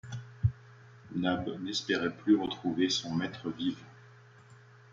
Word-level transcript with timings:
Nab 1.13 1.47
n’espérait 1.61 2.15
plus 2.17 2.35
retrouver 2.35 2.89
son 2.89 3.13
maître 3.13 3.51
vivant. 3.51 3.85